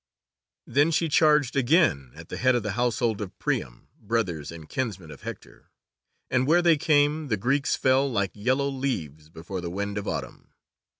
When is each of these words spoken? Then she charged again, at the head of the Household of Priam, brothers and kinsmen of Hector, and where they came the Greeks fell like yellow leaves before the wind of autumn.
Then 0.65 0.89
she 0.89 1.09
charged 1.09 1.55
again, 1.55 2.13
at 2.15 2.29
the 2.29 2.37
head 2.37 2.55
of 2.55 2.63
the 2.63 2.71
Household 2.71 3.21
of 3.21 3.37
Priam, 3.37 3.87
brothers 3.99 4.51
and 4.51 4.67
kinsmen 4.67 5.11
of 5.11 5.21
Hector, 5.21 5.69
and 6.31 6.47
where 6.47 6.63
they 6.63 6.75
came 6.75 7.27
the 7.27 7.37
Greeks 7.37 7.75
fell 7.75 8.11
like 8.11 8.31
yellow 8.33 8.67
leaves 8.69 9.29
before 9.29 9.61
the 9.61 9.69
wind 9.69 9.99
of 9.99 10.07
autumn. 10.07 10.53